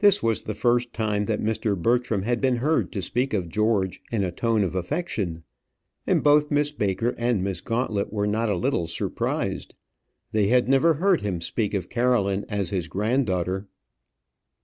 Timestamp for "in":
4.10-4.24